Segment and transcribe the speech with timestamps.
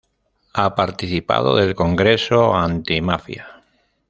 [0.53, 3.61] Ha participado del Congreso Antimafia.